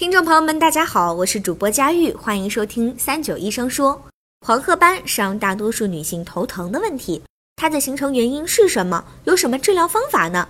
[0.00, 4.00] 听众朋友们，大家好，我是主播佳玉，欢迎收听三九医生说。
[4.46, 7.20] 黄褐斑是让大多数女性头疼的问题，
[7.56, 9.04] 它的形成原因是什么？
[9.24, 10.48] 有什么治疗方法呢？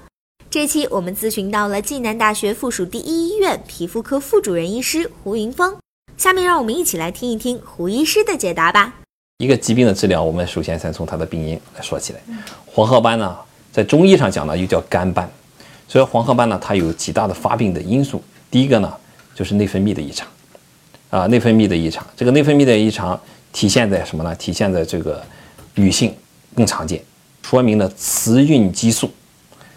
[0.49, 5.77] 这期我们咨询到了暨南大学附属第一医院皮肤科副主任医师胡云峰，
[6.17, 8.95] 下面让我们一起来听一听胡医师的解答吧。
[9.39, 12.21] 一个疾病的治疗，我们首先先从它的病因来说起来。
[12.67, 13.37] 黄褐斑呢，
[13.73, 15.29] 在中医上讲呢，又叫肝斑，
[15.89, 18.23] 所以黄褐斑呢，它有几大的发病的因素。
[18.49, 18.97] 第一个呢，
[19.41, 20.29] 就是内分泌的异常，
[21.09, 23.19] 啊，内分泌的异常，这个内分泌的异常
[23.55, 24.35] 体现在什么呢？
[24.35, 25.25] 体现在这个
[25.77, 26.15] 女性
[26.55, 27.03] 更常见，
[27.41, 29.11] 说明呢雌孕激素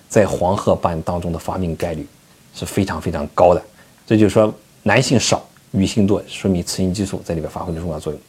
[0.10, 2.06] 在黄褐斑当中的发病概率
[2.54, 3.64] 是非常非常高的。
[4.06, 8.22] 这就是说，男性少，女性多，说明雌孕激素在里边发挥了重要作用。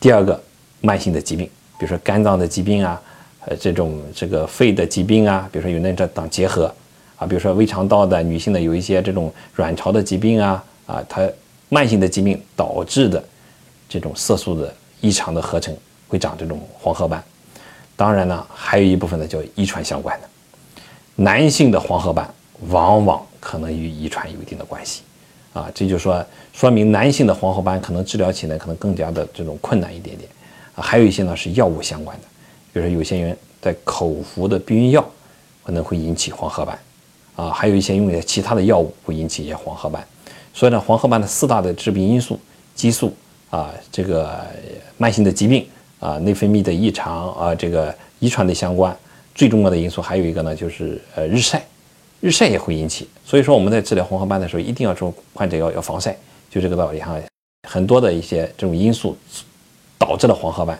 [0.00, 0.42] 第二个，
[0.80, 1.44] 慢性的疾病，
[1.78, 2.98] 比如说肝脏的疾病啊，
[3.44, 6.74] 呃，这种这个肺的疾病啊，比如说有那这党结核。
[7.16, 11.30] 啊，比如说胃肠道的女性的有一些这种卵巢的疾病啊，啊，它
[11.68, 13.22] 慢性的疾病导致的
[13.88, 15.76] 这种色素的异常的合成
[16.08, 17.22] 会长这种黄褐斑。
[17.94, 20.28] 当然呢，还有一部分呢叫遗传相关的，
[21.14, 22.28] 男性的黄褐斑
[22.70, 25.02] 往往可能与遗传有一定的关系。
[25.52, 30.28] 啊，这就说说明男性的黄褐斑可能治疗起来可能更加的这种困难一点点。
[30.74, 32.24] 啊，还有一些呢是药物相关的，
[32.72, 35.08] 比如说有些人在口服的避孕药
[35.62, 36.76] 可能会引起黄褐斑。
[37.36, 40.06] 啊，还有一些用的其他的药物会引起一些黄褐斑，
[40.52, 42.38] 所以呢，黄褐斑的四大的致病因素，
[42.74, 43.14] 激素
[43.50, 44.46] 啊，这个
[44.96, 45.66] 慢性的疾病
[45.98, 48.96] 啊，内分泌的异常啊，这个遗传的相关，
[49.34, 51.64] 最重要的因素还有一个呢，就是呃日晒，
[52.20, 53.08] 日晒也会引起。
[53.24, 56.16] 所以说我们在治疗黄褐斑的时候，一定要说患者要要防晒，
[56.50, 57.16] 就这个道理哈。
[57.68, 59.16] 很多的一些这种因素
[59.98, 60.78] 导致了黄褐斑，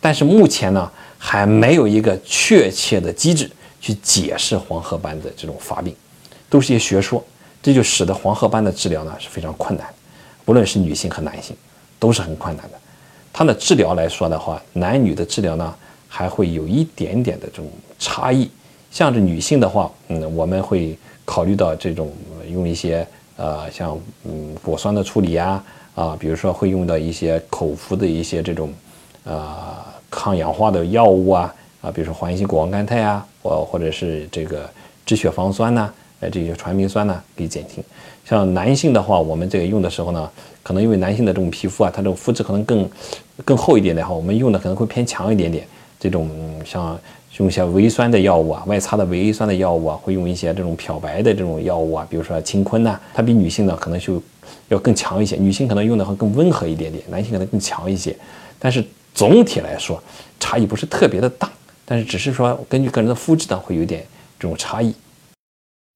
[0.00, 3.50] 但是目前呢，还没有一个确切的机制。
[3.80, 5.94] 去解释黄褐斑的这种发病，
[6.50, 7.24] 都是一些学说，
[7.62, 9.86] 这就使得黄褐斑的治疗呢是非常困难，
[10.46, 11.56] 无论是女性和男性，
[11.98, 12.78] 都是很困难的。
[13.32, 15.74] 它的治疗来说的话，男女的治疗呢
[16.08, 18.50] 还会有一点点的这种差异。
[18.90, 22.12] 像是女性的话，嗯，我们会考虑到这种
[22.50, 25.62] 用一些呃像嗯果酸的处理呀，
[25.94, 28.72] 啊，比如说会用到一些口服的一些这种
[29.24, 29.76] 呃
[30.08, 31.54] 抗氧化的药物啊。
[31.80, 34.68] 啊，比如说环性谷胱甘肽啊，或或者是这个
[35.06, 35.88] 止血防酸呐，
[36.20, 37.82] 呃，这些传明酸呢，可以减轻。
[38.24, 40.30] 像男性的话，我们这个用的时候呢，
[40.62, 42.90] 可能因为男性的这种皮肤啊，它这种肤质可能更
[43.44, 45.66] 更厚一点的话，我们用的可能会偏强一点点。
[46.00, 46.30] 这种
[46.64, 46.96] 像
[47.38, 54.22] 用一些维酸的药物啊，外擦的维 A 酸的药物啊，会用一些这种漂白的这种药物啊，比如说青坤呐，它比女性呢可能就
[54.68, 55.34] 要更强一些。
[55.36, 58.14] 女性可能用的会更温和一点点，男性可能更强一些。
[58.58, 60.00] 但是总体来说，
[60.38, 61.50] 差异不是特别的大。
[61.84, 64.04] 但是只是说，根据个人的肤质呢，会有点
[64.38, 64.94] 这种差异。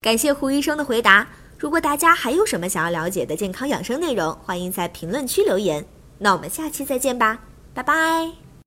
[0.02, 1.28] 感谢胡医生的回答。
[1.56, 5.86] 如果大家还有什么想要了解的健康养生内容，欢迎在评论区留言。
[6.18, 7.38] 那我们下期再见吧，
[7.72, 8.41] 拜拜。